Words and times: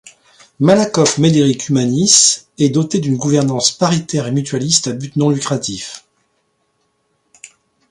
Malakoff 0.59 1.19
Médéric 1.19 1.69
Humanis 1.69 2.47
est 2.57 2.69
doté 2.71 2.97
d’une 2.97 3.17
gouvernance 3.17 3.69
paritaire 3.71 4.25
et 4.25 4.31
mutualiste 4.31 4.87
à 4.87 4.93
but 4.93 5.15
non 5.15 5.29
lucratif. 5.29 6.05